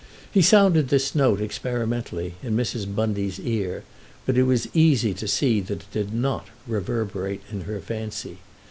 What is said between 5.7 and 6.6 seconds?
it didn't